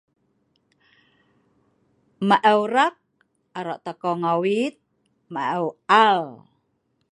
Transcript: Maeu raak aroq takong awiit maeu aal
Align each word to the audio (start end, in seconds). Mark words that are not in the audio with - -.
Maeu 2.27 2.61
raak 2.73 2.95
aroq 3.57 3.79
takong 3.85 4.23
awiit 4.33 4.75
maeu 5.33 5.65
aal 6.03 6.25